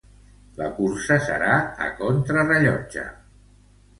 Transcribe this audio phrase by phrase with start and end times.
[0.59, 1.51] La cursa serà
[1.87, 3.07] a contra rellotge.